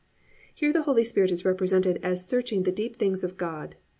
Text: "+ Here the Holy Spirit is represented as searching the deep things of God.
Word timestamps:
"+ 0.27 0.53
Here 0.55 0.73
the 0.73 0.81
Holy 0.81 1.03
Spirit 1.03 1.29
is 1.29 1.45
represented 1.45 1.99
as 2.01 2.25
searching 2.27 2.63
the 2.63 2.71
deep 2.71 2.95
things 2.95 3.23
of 3.23 3.37
God. 3.37 3.75